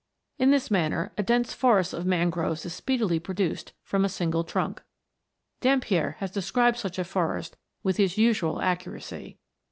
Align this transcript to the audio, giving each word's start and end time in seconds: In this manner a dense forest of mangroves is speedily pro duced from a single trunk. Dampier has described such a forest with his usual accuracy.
In 0.39 0.49
this 0.49 0.71
manner 0.71 1.13
a 1.15 1.21
dense 1.21 1.53
forest 1.53 1.93
of 1.93 2.07
mangroves 2.07 2.65
is 2.65 2.73
speedily 2.73 3.19
pro 3.19 3.35
duced 3.35 3.71
from 3.83 4.03
a 4.03 4.09
single 4.09 4.43
trunk. 4.43 4.81
Dampier 5.59 6.15
has 6.17 6.31
described 6.31 6.77
such 6.77 6.97
a 6.97 7.03
forest 7.05 7.55
with 7.83 7.97
his 7.97 8.17
usual 8.17 8.63
accuracy. 8.63 9.37